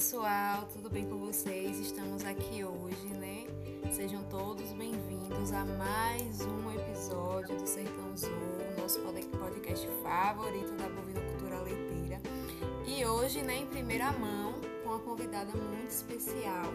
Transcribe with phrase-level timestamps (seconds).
[0.00, 1.78] pessoal, tudo bem com vocês?
[1.78, 3.44] Estamos aqui hoje, né?
[3.92, 8.30] Sejam todos bem-vindos a mais um episódio do Sertão Azul,
[8.78, 12.18] nosso podcast favorito da Bovinocultura Leiteira.
[12.86, 16.72] E hoje, né, em primeira mão, com uma convidada muito especial,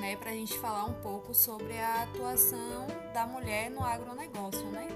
[0.00, 4.88] né, para a gente falar um pouco sobre a atuação da mulher no agronegócio, né?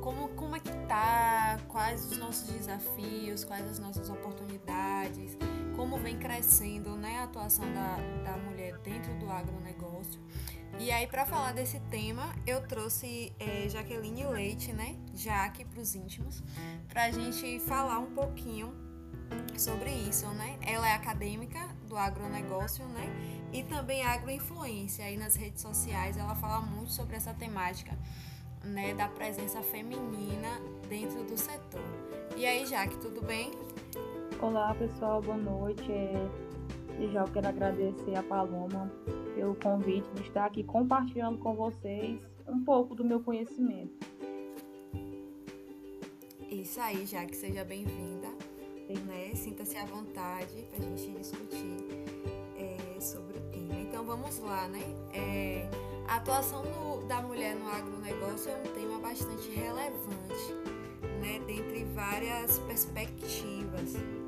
[0.00, 5.36] Como, como é que tá, quais os nossos desafios, quais as nossas oportunidades,
[5.80, 10.20] como vem crescendo né, a atuação da, da mulher dentro do agronegócio.
[10.78, 15.94] E aí, para falar desse tema, eu trouxe é, Jaqueline Leite, né, Jaque para os
[15.94, 16.42] íntimos,
[16.86, 18.74] para a gente falar um pouquinho
[19.56, 20.58] sobre isso, né?
[20.60, 23.06] Ela é acadêmica do agronegócio, né?
[23.50, 25.06] E também agroinfluência.
[25.06, 27.96] Aí nas redes sociais ela fala muito sobre essa temática
[28.62, 31.80] né, da presença feminina dentro do setor.
[32.36, 33.50] E aí, Jaque, tudo bem?
[34.42, 35.92] Olá, pessoal, boa noite.
[35.92, 38.90] É, já quero agradecer a Paloma
[39.34, 43.92] pelo convite de estar aqui compartilhando com vocês um pouco do meu conhecimento.
[46.48, 48.28] Isso aí, Jaque, seja bem-vinda.
[49.06, 49.34] Né?
[49.34, 51.76] Sinta-se à vontade para a gente discutir
[52.56, 53.74] é, sobre o tema.
[53.74, 54.80] Então vamos lá, né?
[55.12, 55.68] É,
[56.08, 60.54] a atuação no, da mulher no agronegócio é um tema bastante relevante,
[61.20, 64.19] né, dentre várias perspectivas.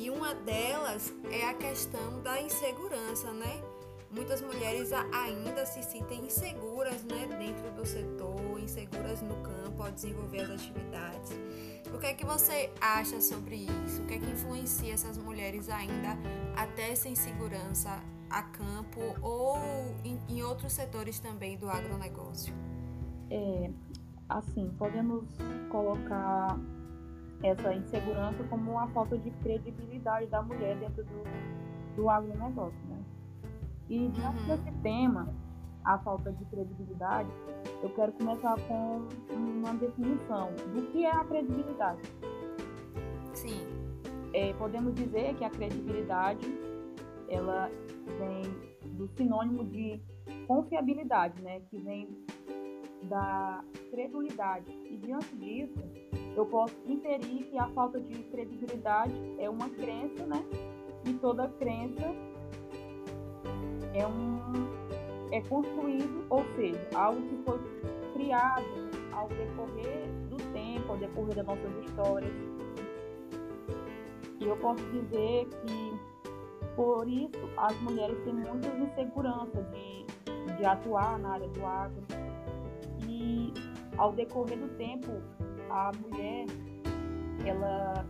[0.00, 3.62] E uma delas é a questão da insegurança, né?
[4.10, 10.40] Muitas mulheres ainda se sentem inseguras, né, dentro do setor, inseguras no campo ao desenvolver
[10.40, 11.32] as atividades.
[11.94, 14.00] O que é que você acha sobre isso?
[14.00, 16.16] O que é que influencia essas mulheres ainda
[16.56, 17.90] até essa insegurança
[18.30, 19.58] a campo ou
[20.02, 22.54] em, em outros setores também do agronegócio?
[23.30, 23.70] É,
[24.30, 25.26] assim, podemos
[25.68, 26.58] colocar
[27.42, 32.98] essa insegurança como uma falta de credibilidade da mulher dentro do, do agronegócio, né?
[33.88, 34.46] E diante uhum.
[34.46, 35.28] desse tema,
[35.84, 37.30] a falta de credibilidade,
[37.82, 42.00] eu quero começar com uma definição do que é a credibilidade.
[43.32, 43.66] Sim.
[44.32, 46.46] É, podemos dizer que a credibilidade
[47.28, 47.70] ela
[48.18, 48.42] vem
[48.96, 50.00] do sinônimo de
[50.46, 52.08] confiabilidade, né, que vem
[53.04, 54.70] da credulidade.
[54.90, 55.80] E diante disso,
[56.36, 60.44] eu posso inferir que a falta de credibilidade é uma crença, né?
[61.04, 62.14] E toda crença
[63.94, 64.40] é um
[65.32, 67.58] é construído, ou seja, algo que foi
[68.14, 72.32] criado ao decorrer do tempo, ao decorrer das nossas histórias.
[74.40, 75.90] E eu posso dizer que
[76.80, 80.06] por isso, as mulheres têm muitas inseguranças de,
[80.56, 82.02] de atuar na área do agro.
[83.06, 83.52] E
[83.98, 85.20] ao decorrer do tempo,
[85.70, 86.46] a mulher
[87.46, 88.04] ela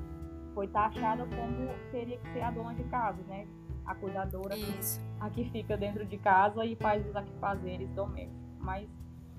[0.54, 3.46] foi taxada como teria que ser a dona de casa, né?
[3.86, 5.00] A cuidadora, Isso.
[5.20, 8.40] a que fica dentro de casa e faz os afazeres domésticos.
[8.58, 8.88] Mas,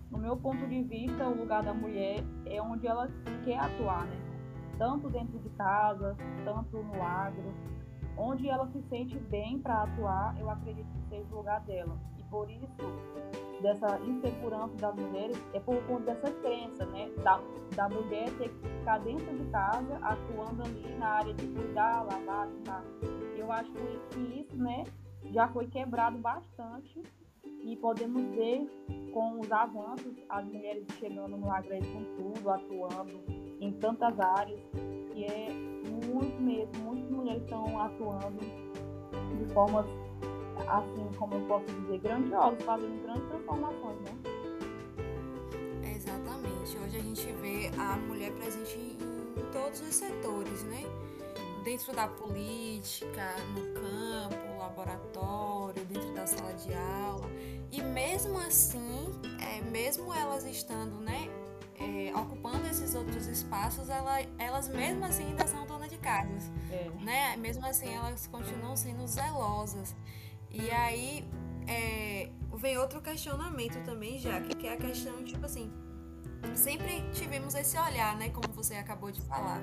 [0.09, 3.09] no meu ponto de vista, o lugar da mulher é onde ela
[3.44, 4.18] quer atuar, né?
[4.78, 7.53] Tanto dentro de casa, tanto no agro,
[8.18, 11.98] onde ela se sente bem para atuar, eu acredito que seja o lugar dela.
[12.18, 12.68] E por isso,
[13.61, 17.09] dessa insegurança das mulheres, é por conta dessa crença, né?
[17.23, 17.39] Da,
[17.75, 22.47] da mulher ter que ficar dentro de casa, atuando ali na área de cuidar, lavar,
[22.66, 22.83] tá?
[23.38, 24.83] Eu acho que isso, né,
[25.31, 27.01] já foi quebrado bastante
[27.63, 28.67] e podemos ver
[29.13, 33.23] com os avanços, as mulheres chegando no agricultura, atuando
[33.59, 34.59] em tantas áreas,
[35.13, 35.49] que é
[36.03, 38.39] muito mesmo, muitas mulheres estão atuando
[39.38, 39.85] de formas,
[40.72, 44.12] assim, como eu posso dizer, grandiosas, fazendo grandes transformações, né?
[45.96, 46.78] Exatamente.
[46.78, 50.84] Hoje a gente vê a mulher presente em todos os setores, né?
[51.64, 57.30] Dentro da política, no campo, laboratório, dentro da sala de aula.
[57.72, 61.30] E mesmo assim, é, mesmo elas estando, né,
[61.80, 66.90] é, ocupando esses outros espaços, ela, elas mesmo assim ainda são donas de casas, é.
[67.03, 67.38] né?
[67.38, 69.96] Mesmo assim elas continuam sendo zelosas.
[70.53, 71.28] E aí
[71.68, 75.72] é, vem outro questionamento também, já que é a questão tipo assim,
[76.56, 78.30] sempre tivemos esse olhar, né?
[78.30, 79.62] Como você acabou de falar,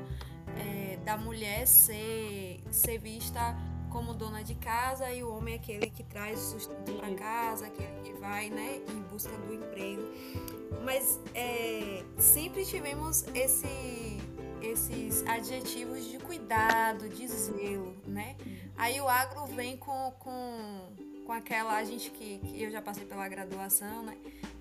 [0.57, 3.57] é, da mulher ser ser vista
[3.91, 7.67] como dona de casa e o homem é aquele que traz o sustento para casa,
[7.67, 10.03] aquele que vai, né, em busca do emprego.
[10.85, 14.19] Mas é, sempre tivemos esse,
[14.63, 18.37] esses adjetivos de cuidado, de zelo, né?
[18.77, 20.93] Aí o agro vem com, com,
[21.27, 24.17] com aquela, a gente que, que eu já passei pela graduação, né?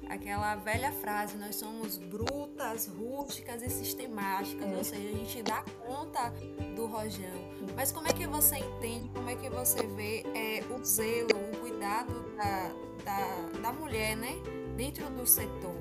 [0.09, 4.75] Aquela velha frase, nós somos brutas, rústicas e sistemáticas, é.
[4.75, 6.29] ou seja, a gente dá conta
[6.75, 7.57] do rojão.
[7.75, 11.57] Mas como é que você entende, como é que você vê é, o zelo, o
[11.57, 12.71] cuidado da,
[13.03, 14.33] da, da mulher, né?
[14.75, 15.75] Dentro do setor?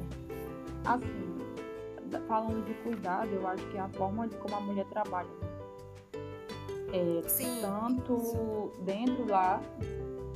[0.84, 1.25] Assim,
[2.26, 5.28] falando de cuidado, eu acho que é a forma de como a mulher trabalha.
[6.92, 7.60] É, Sim.
[7.60, 9.60] Tanto dentro lá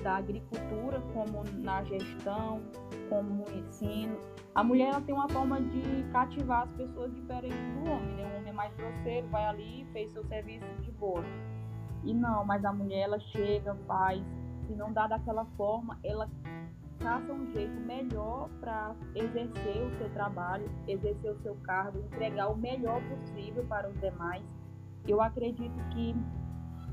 [0.02, 2.62] da agricultura, como na gestão,
[3.08, 4.16] como no ensino.
[4.54, 8.14] A mulher ela tem uma forma de cativar as pessoas diferente do homem.
[8.16, 8.24] Né?
[8.24, 11.22] O homem é mais grosseiro, vai ali, fez seu serviço de boa.
[12.02, 14.22] E não, mas a mulher ela chega, faz.
[14.66, 16.28] Se não dá daquela forma, ela
[17.00, 22.56] caça um jeito melhor para exercer o seu trabalho, exercer o seu cargo, entregar o
[22.56, 24.44] melhor possível para os demais.
[25.08, 26.14] Eu acredito que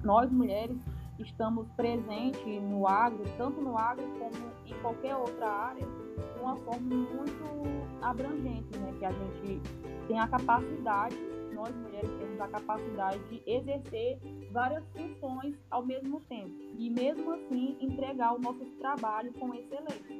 [0.03, 0.77] nós mulheres
[1.19, 6.95] estamos presentes no agro, tanto no agro como em qualquer outra área, de uma forma
[6.95, 8.93] muito abrangente, né?
[8.99, 9.61] Que a gente
[10.07, 11.15] tem a capacidade,
[11.57, 14.19] nós mulheres temos a capacidade de exercer
[14.51, 20.15] várias funções ao mesmo tempo e mesmo assim entregar o nosso trabalho com excelência.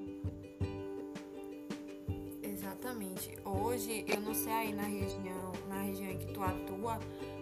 [2.42, 3.38] Exatamente.
[3.46, 6.98] Hoje, eu não sei aí na região, na região em que tu atua,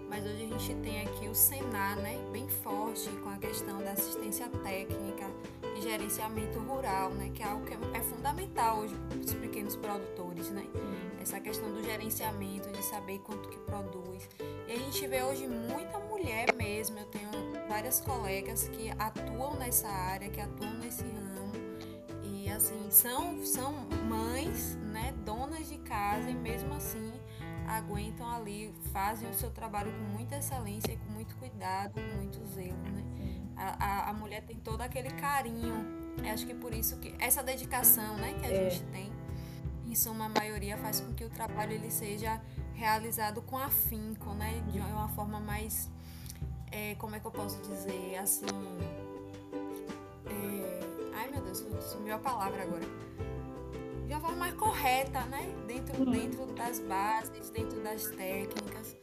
[0.10, 3.94] mas hoje a gente tem aqui o Senar, né, bem forte com a questão da
[3.94, 5.26] assistência técnica
[5.78, 10.52] e gerenciamento rural, né, que é algo que é fundamental hoje para os pequenos produtores,
[10.52, 10.66] né?
[11.26, 14.30] Essa questão do gerenciamento, de saber quanto que produz.
[14.68, 17.32] E a gente vê hoje muita mulher mesmo, eu tenho
[17.68, 21.52] várias colegas que atuam nessa área, que atuam nesse ramo
[22.22, 23.74] e assim, são são
[24.08, 27.12] mães, né, donas de casa e mesmo assim
[27.68, 32.46] aguentam ali, fazem o seu trabalho com muita excelência e com muito cuidado, com muito
[32.46, 33.04] zelo, né?
[33.58, 36.06] A, a, a mulher tem todo aquele carinho.
[36.24, 38.70] Eu acho que por isso que essa dedicação, né, que a é.
[38.70, 39.12] gente tem,
[39.86, 42.42] em suma maioria faz com que o trabalho ele seja
[42.74, 45.90] realizado com afinco, né, de uma forma mais,
[46.72, 48.46] é, como é que eu posso dizer, assim,
[50.26, 52.86] é, ai meu Deus, sumiu a palavra agora
[54.08, 55.52] de uma forma mais correta, né?
[55.68, 56.12] Dentro, uhum.
[56.12, 58.96] dentro das bases, dentro das técnicas,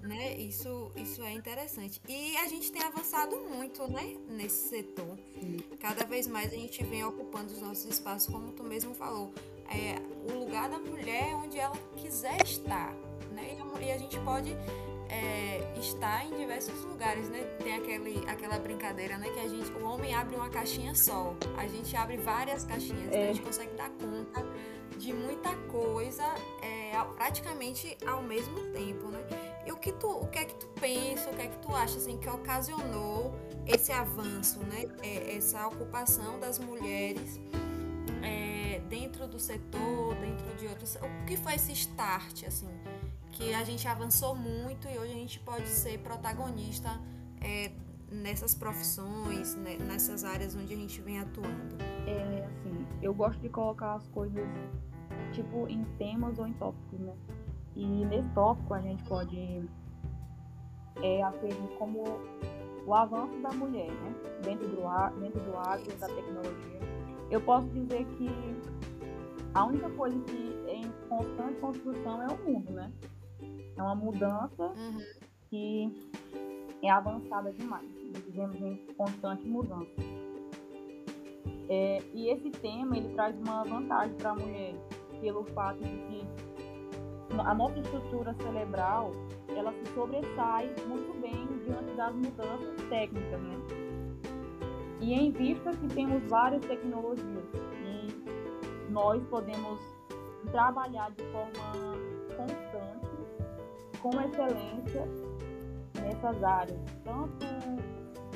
[0.00, 0.36] né?
[0.36, 2.00] Isso, isso é interessante.
[2.08, 4.16] E a gente tem avançado muito, né?
[4.28, 5.18] Nesse setor.
[5.78, 9.32] Cada vez mais a gente vem ocupando os nossos espaços, como tu mesmo falou.
[9.70, 9.96] É,
[10.30, 12.92] o lugar da mulher onde ela quiser estar,
[13.32, 13.56] né?
[13.80, 14.54] E a gente pode
[15.10, 17.42] é, está em diversos lugares, né?
[17.62, 19.28] Tem aquele, aquela brincadeira, né?
[19.30, 23.06] Que a gente, o homem abre uma caixinha só, a gente abre várias caixinhas, é.
[23.06, 24.46] então a gente consegue dar conta
[24.96, 26.24] de muita coisa
[26.62, 29.20] é, praticamente ao mesmo tempo, né?
[29.66, 31.74] E o que tu, o que é que tu pensa, o que é que tu
[31.74, 33.34] acha assim que ocasionou
[33.66, 34.84] esse avanço, né?
[35.02, 37.69] É, essa ocupação das mulheres é,
[38.90, 42.68] dentro do setor, dentro de outros, o que foi esse start assim?
[43.40, 47.00] que a gente avançou muito e hoje a gente pode ser protagonista
[47.40, 47.72] é,
[48.12, 51.76] nessas profissões, né, nessas áreas onde a gente vem atuando.
[52.06, 54.46] É assim, eu gosto de colocar as coisas
[55.32, 57.14] tipo em temas ou em tópicos, né?
[57.76, 59.68] E nesse tópico a gente pode
[61.02, 62.02] é, aferir como
[62.84, 64.14] o avanço da mulher, né?
[64.42, 66.80] Dentro do, dentro do agro, da tecnologia.
[67.30, 68.28] Eu posso dizer que
[69.54, 72.92] a única coisa que é em constante construção é o mundo, né?
[73.76, 74.98] É uma mudança uhum.
[75.48, 76.10] que
[76.82, 77.88] é avançada demais.
[78.26, 79.90] Vivemos em constante mudança.
[81.68, 84.74] É, e esse tema ele traz uma vantagem para a mulher
[85.20, 86.26] pelo fato de que
[87.38, 89.12] a nossa estrutura cerebral
[89.48, 93.56] ela se sobressai muito bem diante das mudanças técnicas, né?
[95.00, 97.44] E em vista que temos várias tecnologias
[98.90, 99.80] nós podemos
[100.50, 101.96] trabalhar de forma
[102.36, 103.00] constante
[104.00, 105.06] com excelência
[106.02, 107.46] nessas áreas, tanto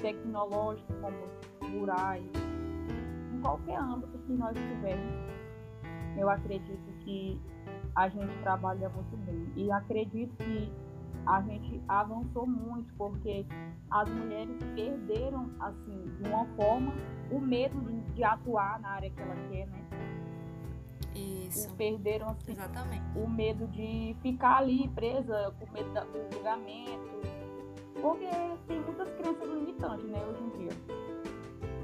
[0.00, 2.30] tecnológicas como rurais,
[3.32, 5.24] em qualquer âmbito que nós tivermos.
[6.16, 7.40] Eu acredito que
[7.96, 10.72] a gente trabalha muito bem e acredito que
[11.26, 13.46] a gente avançou muito porque
[13.90, 16.92] as mulheres perderam assim de uma forma
[17.30, 19.83] o medo de, de atuar na área que ela quer, né?
[21.14, 21.72] Isso.
[21.74, 23.04] perderam assim, Exatamente.
[23.16, 27.14] o medo de ficar ali presa, com medo do julgamento.
[28.00, 28.28] Porque
[28.66, 30.70] tem muitas crenças limitantes, né, hoje em dia.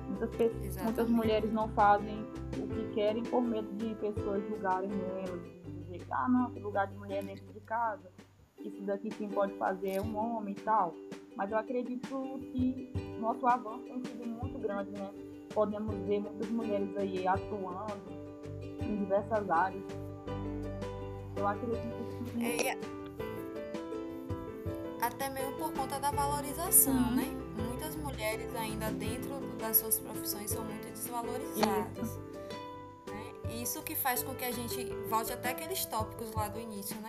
[0.06, 2.26] Muitas, pessoas, muitas mulheres não fazem
[2.58, 4.90] o que querem por medo de pessoas julgarem
[5.24, 8.10] elas, de dizer, ah não, tem lugar de mulher dentro de casa,
[8.58, 10.94] isso daqui quem pode fazer é um homem e tal.
[11.36, 15.10] Mas eu acredito que nosso avanço tem sido muito grande, né?
[15.54, 18.29] podemos ver muitas mulheres aí atuando
[18.80, 19.82] em diversas áreas.
[21.36, 22.44] Eu acredito que.
[22.44, 22.78] É,
[25.00, 27.16] até mesmo por conta da valorização, uhum.
[27.16, 27.24] né?
[27.56, 32.08] Muitas mulheres ainda dentro das suas profissões são muito desvalorizadas.
[32.08, 32.20] Isso.
[33.06, 33.62] Né?
[33.62, 37.08] Isso que faz com que a gente volte até aqueles tópicos lá do início, né?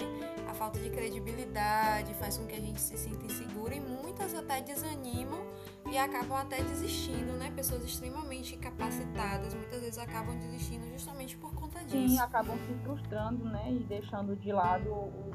[0.50, 4.62] A falta de credibilidade faz com que a gente se sinta insegura e muitas até
[4.62, 5.42] desanimam
[5.92, 7.52] e acabam até desistindo, né?
[7.54, 12.08] Pessoas extremamente capacitadas muitas vezes acabam desistindo justamente por conta disso.
[12.08, 13.72] Sim, acabam se frustrando, né?
[13.74, 15.32] E deixando de lado o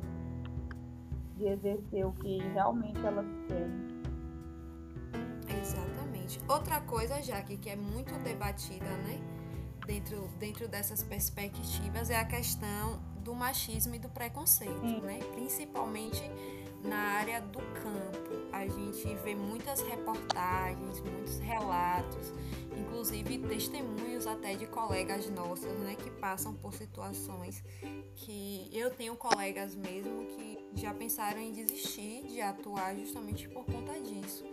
[1.37, 3.87] de exercer o que realmente elas querem.
[5.61, 6.41] Exatamente.
[6.49, 9.21] Outra coisa, Jaque, que é muito debatida, né?
[9.87, 15.01] Dentro, dentro dessas perspectivas é a questão do machismo e do preconceito, Sim.
[15.03, 15.19] né?
[15.35, 16.23] Principalmente
[16.83, 18.47] na área do campo.
[18.53, 22.33] A gente vê muitas reportagens, muitos relatos,
[22.77, 27.63] inclusive testemunhos até de colegas nossos, né, que passam por situações
[28.15, 33.93] que eu tenho colegas mesmo que já pensaram em desistir de atuar justamente por conta
[34.01, 34.45] disso.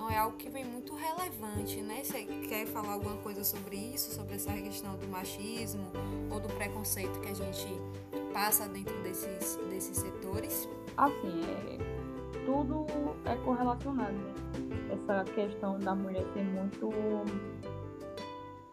[0.00, 2.02] Então é algo que vem muito relevante, né?
[2.02, 5.92] Você quer falar alguma coisa sobre isso, sobre essa questão do machismo
[6.30, 7.68] ou do preconceito que a gente
[8.32, 10.66] passa dentro desses, desses setores?
[10.96, 12.86] Assim, é, tudo
[13.26, 14.34] é correlacionado, né?
[14.90, 16.90] Essa questão da mulher ser muito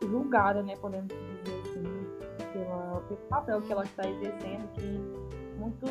[0.09, 0.77] julgada, né?
[0.77, 1.83] Podemos dizer assim,
[2.53, 5.85] pela, pelo papel que ela está exercendo, que muito,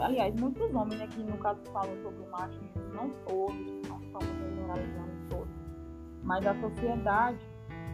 [0.00, 4.55] aliás, muitos homens, né, que no caso falam sobre o machismo, não todos, não estamos
[4.66, 5.54] generalizando todos,
[6.22, 7.38] mas a sociedade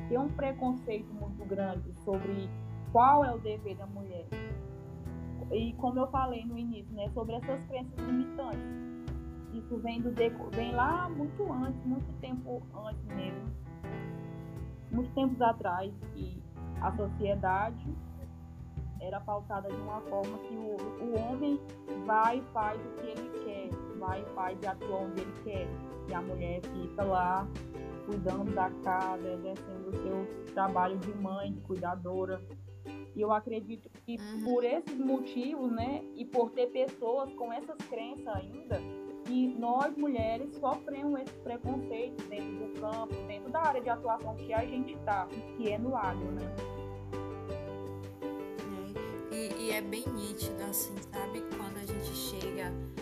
[0.08, 2.48] tem um preconceito muito grande sobre
[2.90, 4.26] qual é o dever da mulher.
[5.50, 8.82] E como eu falei no início, né, sobre essas crenças limitantes.
[9.52, 10.10] Isso vem, do,
[10.50, 13.50] vem lá muito antes, muito tempo antes mesmo,
[14.90, 16.42] muitos tempos atrás, que
[16.80, 17.94] a sociedade
[18.98, 21.60] era pautada de uma forma que o, o homem
[22.06, 25.68] vai e faz o que ele quer, vai e faz e atua onde ele quer.
[26.08, 27.48] E a mulher fica lá
[28.04, 32.42] cuidando da casa, exercendo o seu trabalho de mãe, de cuidadora.
[33.14, 34.44] E eu acredito que uhum.
[34.44, 38.80] por esses motivos, né, e por ter pessoas com essas crenças ainda,
[39.24, 44.52] que nós mulheres sofremos esse preconceito dentro do campo, dentro da área de atuação que
[44.52, 46.54] a gente está, que é no agro, né?
[49.30, 51.42] E, e, é bem nítido, assim, sabe?
[51.56, 53.01] Quando a gente chega, é,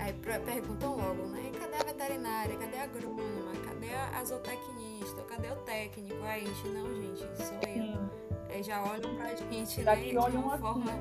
[0.00, 1.52] aí perguntam logo, né?
[1.58, 2.56] Cadê a veterinária?
[2.56, 3.52] Cadê a agrônoma?
[3.64, 5.22] Cadê a zootecnista?
[5.28, 6.22] Cadê o técnico?
[6.24, 8.10] Aí a gente, não, gente, sou eu.
[8.48, 10.02] É, já olham pra gente, já né?
[10.02, 10.92] De uma assim, forma...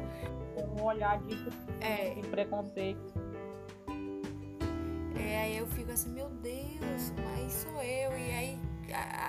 [0.53, 1.36] com um olhar de,
[1.79, 3.13] é, de preconceito.
[5.15, 8.12] É, aí eu fico assim, meu Deus, mas sou eu.
[8.18, 8.60] E aí,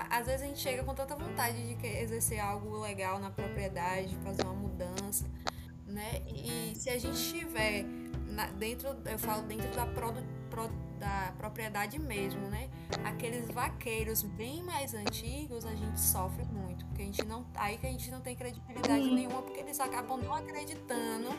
[0.09, 4.43] às vezes a gente chega com tanta vontade de exercer algo legal na propriedade, fazer
[4.43, 5.25] uma mudança,
[5.85, 6.21] né?
[6.27, 7.17] E se a gente
[8.31, 10.13] estiver dentro, eu falo dentro da, pro,
[10.49, 12.69] pro, da propriedade mesmo, né?
[13.03, 17.87] Aqueles vaqueiros bem mais antigos, a gente sofre muito, porque a gente não, aí que
[17.87, 19.15] a gente não tem credibilidade Sim.
[19.15, 21.29] nenhuma, porque eles acabam não acreditando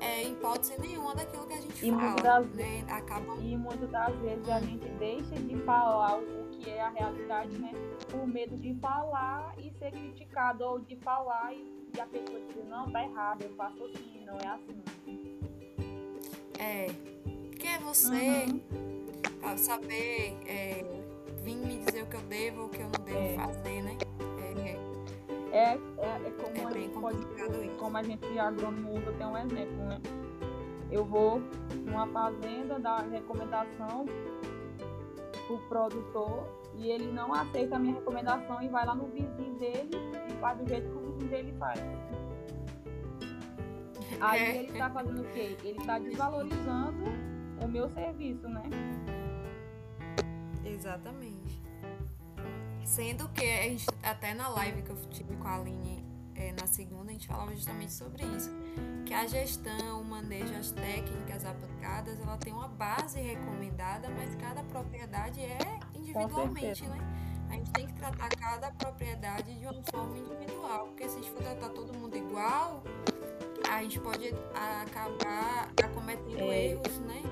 [0.00, 2.84] é, em hipótese nenhuma daquilo que a gente e fala, das, né?
[2.88, 3.38] Acabam...
[3.40, 7.72] E muitas das vezes a gente deixa de falar o que é a realidade, né?
[8.10, 12.64] Por medo de falar e ser criticado, ou de falar e, e a pessoa dizer,
[12.64, 15.41] não, tá errado, eu faço assim, não é assim.
[16.62, 16.86] É.
[17.58, 18.46] Quem é você
[19.42, 19.58] uhum.
[19.58, 20.84] saber é,
[21.42, 23.34] vir me dizer o que eu devo ou o que eu não devo é.
[23.34, 23.98] fazer, né?
[25.52, 27.76] É, é, é, é como, é a gente pode, isso.
[27.78, 30.00] como a gente agrônomo usa, tem um exemplo, né?
[30.90, 31.42] Eu vou
[31.84, 34.06] numa fazenda dar recomendação
[35.46, 39.90] pro produtor e ele não aceita a minha recomendação e vai lá no vizinho dele
[40.28, 41.80] e faz do jeito que o vizinho dele faz.
[44.22, 44.56] Aí é.
[44.58, 45.56] ele está fazendo o quê?
[45.64, 47.04] Ele está desvalorizando
[47.60, 48.62] o meu serviço, né?
[50.64, 51.60] Exatamente.
[52.84, 56.04] Sendo que a gente, até na live que eu tive com a Aline
[56.36, 58.50] é, na segunda, a gente falava justamente sobre isso.
[59.04, 64.62] Que a gestão, o manejo, as técnicas aplicadas, ela tem uma base recomendada, mas cada
[64.62, 65.58] propriedade é
[65.96, 66.98] individualmente, né?
[67.50, 71.30] A gente tem que tratar cada propriedade de uma forma individual, porque se a gente
[71.32, 72.82] for tratar todo mundo igual,
[73.76, 77.22] a gente pode acabar acometendo é, erros, né?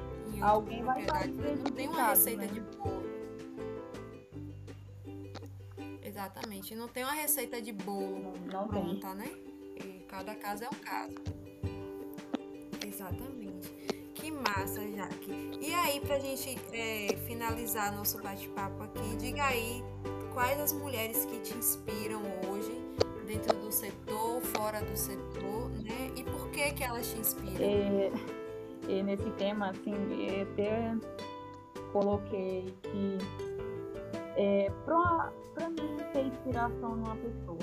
[0.41, 2.47] Alguém vai estar Não tem uma receita né?
[2.49, 3.03] de bolo.
[6.03, 6.75] Exatamente.
[6.75, 9.17] Não tem uma receita de bolo não, não pronta, tem.
[9.17, 9.31] né?
[9.77, 11.15] E cada caso é um caso.
[12.87, 13.69] Exatamente.
[14.15, 15.59] Que massa, Jaque.
[15.61, 19.83] E aí, pra gente é, finalizar nosso bate-papo aqui, diga aí
[20.33, 22.73] quais as mulheres que te inspiram hoje
[23.27, 24.30] dentro do setor,
[24.61, 26.13] fora do setor, né?
[26.15, 27.65] E por que que elas te inspiram?
[27.65, 28.13] É,
[28.89, 29.95] é nesse tema, assim,
[30.43, 30.95] até
[31.93, 33.19] coloquei que
[34.37, 37.59] é, para mim ter inspiração numa pessoa,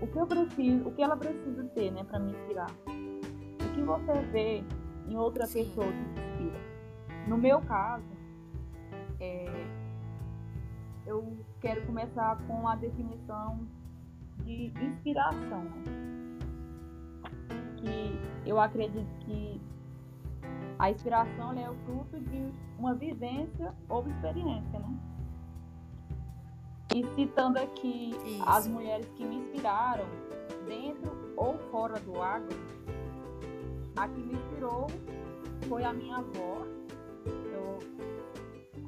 [0.00, 2.70] o que eu preciso, o que ela precisa ter, né, para me inspirar?
[2.86, 4.64] O que você vê
[5.06, 5.64] em outra Sim.
[5.64, 6.60] pessoa que te inspira?
[7.28, 8.04] No meu caso,
[9.20, 9.66] é,
[11.06, 13.66] eu quero começar com a definição
[14.42, 15.64] de inspiração.
[17.76, 19.60] Que eu acredito que
[20.78, 24.98] a inspiração é o fruto de uma vivência ou experiência, né?
[26.94, 28.42] E citando aqui Isso.
[28.46, 30.04] as mulheres que me inspiraram,
[30.66, 32.56] dentro ou fora do agro,
[33.96, 34.86] a que me inspirou
[35.68, 36.66] foi a minha avó.
[37.26, 37.78] Eu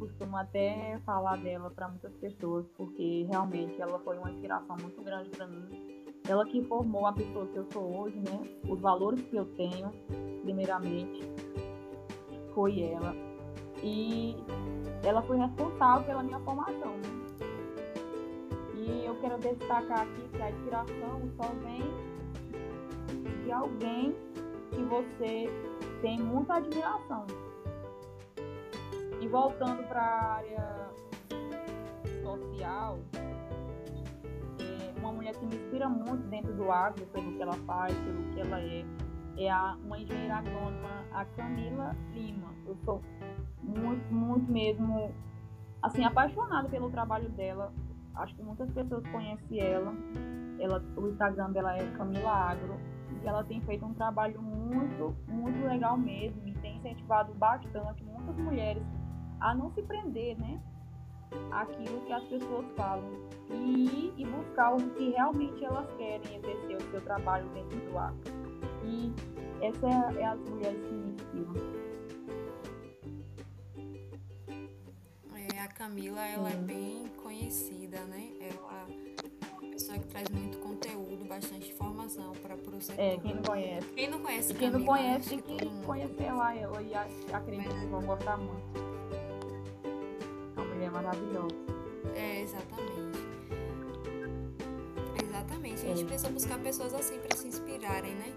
[0.06, 5.30] costumo até falar dela para muitas pessoas, porque realmente ela foi uma inspiração muito grande
[5.30, 6.04] para mim.
[6.28, 8.40] Ela que formou a pessoa que eu sou hoje, né?
[8.68, 9.92] Os valores que eu tenho,
[10.42, 11.20] primeiramente,
[12.54, 13.14] foi ela.
[13.82, 14.36] E
[15.04, 17.26] ela foi responsável pela minha formação, né?
[18.74, 21.82] E eu quero destacar aqui que a inspiração só vem
[23.44, 24.14] de alguém
[24.70, 25.48] que você
[26.00, 27.45] tem muita admiração.
[29.26, 30.90] E voltando para a área
[32.22, 33.00] social,
[34.60, 38.22] é uma mulher que me inspira muito dentro do agro, pelo que ela faz, pelo
[38.32, 38.84] que ela é,
[39.36, 42.54] é a, uma engenheira agrônoma, a Camila Lima.
[42.68, 43.02] Eu sou
[43.64, 45.12] muito, muito mesmo,
[45.82, 47.72] assim, apaixonada pelo trabalho dela
[48.14, 49.92] acho que muitas pessoas conhecem ela.
[50.60, 52.76] ela o Instagram dela é Camila Agro.
[53.24, 56.46] E ela tem feito um trabalho muito, muito legal mesmo.
[56.46, 58.84] E tem incentivado bastante muitas mulheres
[59.40, 60.60] a não se prender, né?
[61.50, 63.10] Aquilo que as pessoas falam.
[63.50, 68.20] E, e buscar o que realmente elas querem exercer o seu trabalho dentro do agro.
[68.84, 69.12] E
[69.64, 71.86] essa é, é as mulheres que me inspiram.
[75.76, 78.32] Camila, ela é bem conhecida, né?
[78.40, 83.00] Ela é uma pessoa que traz muito conteúdo, bastante informação para o setor.
[83.00, 83.86] É, quem não conhece.
[83.94, 86.92] Quem não conhece Quem Camila, não conhece tem que, que conhecer lá ela e
[87.32, 88.85] acredito que vão gostar muito.
[91.06, 91.54] Maravilhosa.
[92.16, 93.18] É, exatamente.
[95.22, 95.82] Exatamente.
[95.82, 96.04] A gente é.
[96.04, 98.32] precisa buscar pessoas assim para se inspirarem, né?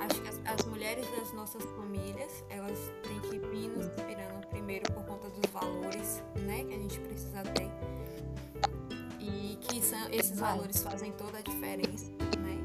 [0.00, 4.92] Acho que as, as mulheres das nossas famílias, elas têm que vir nos inspirando primeiro
[4.92, 7.70] por conta dos valores, né, que a gente precisa ter.
[9.18, 12.58] E que são, esses valores fazem toda a diferença, né?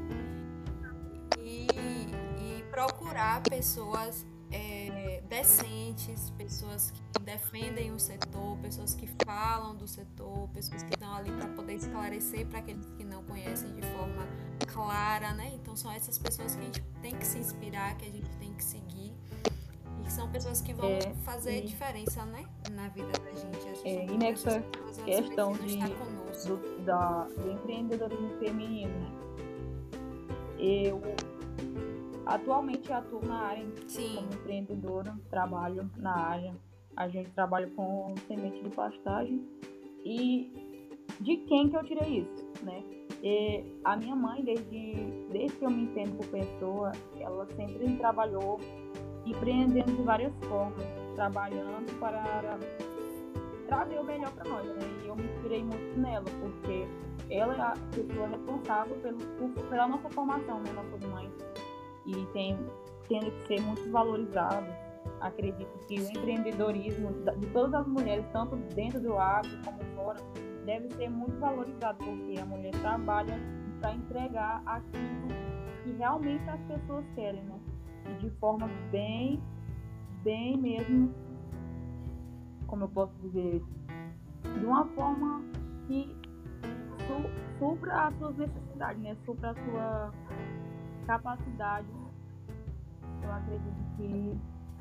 [1.38, 9.86] E, e procurar pessoas é, decentes, pessoas que defendem o setor, pessoas que falam do
[9.86, 14.26] setor, pessoas que estão ali para poder esclarecer para aqueles que não conhecem de forma
[14.66, 15.52] clara, né?
[15.54, 18.52] Então são essas pessoas que a gente tem que se inspirar, que a gente tem
[18.54, 19.14] que seguir
[20.06, 21.66] que são pessoas que vão é, fazer sim.
[21.66, 22.44] diferença, né?
[22.70, 23.68] Na vida da gente.
[23.68, 24.62] Acho é, e nessa
[25.04, 25.76] questão de,
[26.46, 28.94] do, da, do empreendedorismo feminino?
[30.58, 31.02] Eu
[32.26, 34.16] atualmente atuo na área sim.
[34.16, 36.54] como empreendedora, trabalho na área.
[36.96, 39.46] A gente trabalha com semente de pastagem.
[40.04, 40.52] E
[41.20, 42.82] de quem que eu tirei isso, né?
[43.22, 44.94] E a minha mãe, desde,
[45.30, 48.60] desde que eu me entendo por pessoa, ela sempre trabalhou
[49.24, 50.84] empreendendo de várias formas,
[51.14, 52.58] trabalhando para
[53.66, 54.82] trazer o melhor para nós, né?
[55.04, 56.86] E eu me inspirei muito nela, porque
[57.30, 59.18] ela é a pessoa responsável pelo,
[59.68, 60.72] pela nossa formação, né?
[60.72, 61.32] Nossas mães.
[62.06, 62.56] E tem
[63.08, 64.66] tendo que ser muito valorizado.
[65.20, 70.20] Acredito que o empreendedorismo de todas as mulheres, tanto dentro do agro como fora,
[70.64, 73.38] deve ser muito valorizado, porque a mulher trabalha
[73.80, 75.28] para entregar aquilo
[75.84, 77.58] que realmente as pessoas querem, né?
[78.18, 79.40] de forma bem,
[80.22, 81.12] bem mesmo,
[82.66, 83.62] como eu posso dizer,
[84.58, 85.42] de uma forma
[85.86, 86.16] que
[87.06, 89.16] su, supra as suas necessidades, né?
[89.24, 90.12] supra a sua
[91.06, 91.88] capacidade.
[93.22, 94.38] Eu acredito que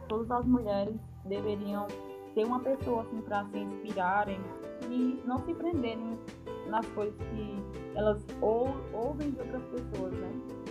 [0.07, 1.87] todas as mulheres deveriam
[2.33, 4.39] ter uma pessoa assim para se inspirarem
[4.89, 6.19] e não se prenderem
[6.67, 10.65] nas coisas que elas ou, ouvem de outras pessoas, né?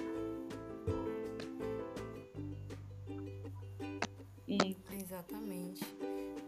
[5.15, 5.85] Exatamente.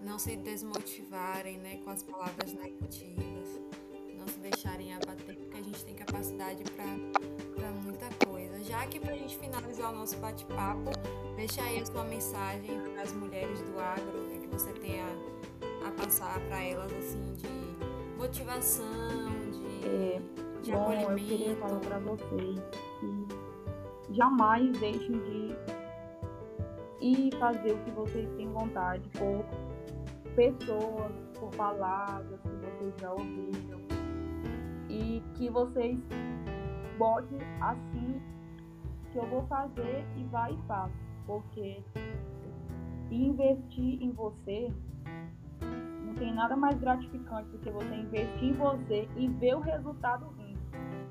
[0.03, 3.61] Não se desmotivarem né, com as palavras negativas,
[4.16, 7.36] não se deixarem abater, porque a gente tem capacidade para.
[8.77, 10.91] Já que para a gente finalizar o nosso bate-papo,
[11.35, 15.89] deixa aí a sua mensagem para as mulheres do agro, o que você tem a,
[15.89, 17.49] a passar para elas assim de
[18.19, 20.21] motivação, de, É,
[20.62, 21.27] de bom, eu acolhimento.
[21.27, 22.61] queria falar para vocês
[23.01, 25.57] que jamais deixem de
[27.01, 29.43] ir fazer o que vocês têm vontade por
[30.35, 33.81] pessoas, por palavras que vocês já ouviram.
[34.91, 35.99] E que vocês
[36.99, 38.21] botem assim
[39.16, 40.94] que eu vou fazer e vai e faça.
[41.26, 41.83] Porque
[43.11, 44.70] investir em você
[46.05, 50.29] não tem nada mais gratificante do que você investir em você e ver o resultado
[50.37, 50.61] vindo.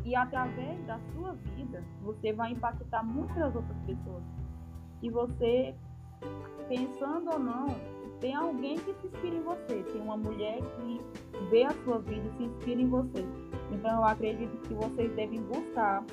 [0.06, 4.24] E através da sua vida, você vai impactar muitas outras pessoas.
[5.02, 5.76] E você,
[6.70, 7.66] pensando ou não,
[8.22, 9.84] tem alguém que se inspira em você.
[9.92, 11.02] Tem uma mulher que
[11.50, 13.26] vê a sua vida e se inspira em você.
[13.72, 16.06] Então eu acredito que vocês devem buscar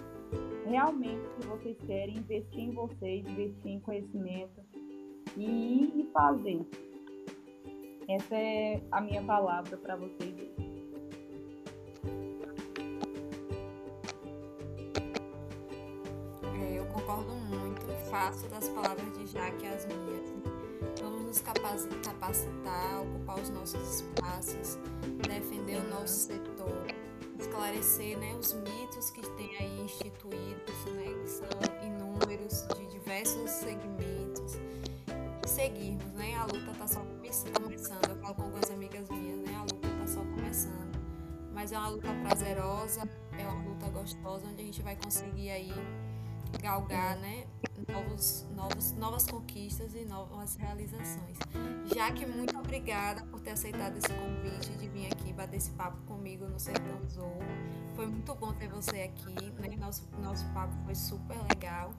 [0.67, 4.61] realmente o que vocês querem, investir em vocês, investir em conhecimento
[5.37, 6.61] e ir e fazer.
[8.09, 10.35] Essa é a minha palavra para vocês.
[16.55, 20.33] É, eu concordo muito, faço das palavras de Jaque as minhas.
[21.01, 24.79] Vamos nos capaci- capacitar, ocupar os nossos espaços,
[25.27, 26.87] defender o nosso setor,
[27.43, 31.49] esclarecer né, os mitos que tem aí instituídos, né, que são
[31.85, 34.53] inúmeros, de diversos segmentos.
[35.47, 36.35] Seguirmos, né?
[36.37, 37.29] A luta está só come-
[37.63, 38.09] começando.
[38.09, 39.55] Eu falo com algumas amigas minhas, né?
[39.57, 40.93] A luta está só começando.
[41.53, 43.03] Mas é uma luta prazerosa,
[43.39, 45.73] é uma luta gostosa, onde a gente vai conseguir aí
[46.63, 47.47] galgar, né,
[47.89, 51.37] novos, novos, novas conquistas e novas realizações.
[51.95, 56.47] Jaque, muito obrigada por ter aceitado esse convite de vir aqui bater esse papo comigo
[56.47, 57.39] no Sertão Zou.
[57.95, 59.77] Foi muito bom ter você aqui, né?
[59.77, 61.93] Nosso, nosso papo foi super legal.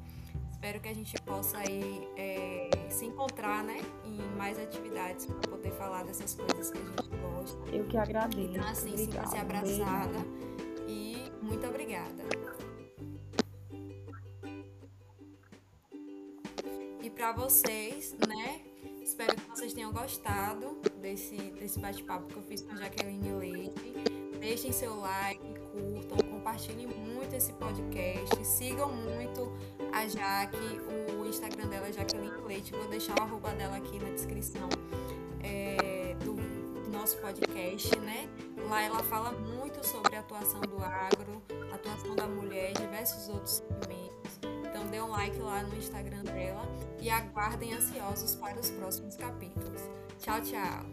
[0.49, 5.71] Espero que a gente possa aí é, se encontrar, né, em mais atividades para poder
[5.71, 7.69] falar dessas coisas que a gente gosta.
[7.69, 8.39] Eu que agradeço.
[8.39, 10.19] Então, assim, sinta-se abraçada
[10.87, 12.23] e muito obrigada.
[17.01, 18.61] E para vocês, né?
[19.01, 23.93] Espero que vocês tenham gostado desse, desse bate-papo que eu fiz com a Jaqueline Leite.
[24.39, 29.51] Deixem seu like, curtam, compartilhem muito esse podcast, sigam muito
[29.91, 30.57] a Jaque,
[31.19, 32.71] o Instagram dela é Jaqueline Leite.
[32.71, 34.67] Vou deixar o arroba dela aqui na descrição
[35.41, 36.35] é, do
[36.89, 38.27] nosso podcast, né?
[38.69, 43.61] Lá ela fala muito sobre a atuação do agro, a atuação da mulher diversos outros
[43.61, 44.39] segmentos.
[44.69, 46.63] Então dê um like lá no Instagram dela
[46.99, 49.81] e aguardem ansiosos para os próximos capítulos.
[50.19, 50.92] Tchau, tchau!